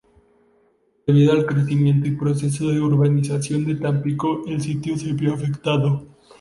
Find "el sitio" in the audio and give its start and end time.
4.47-4.97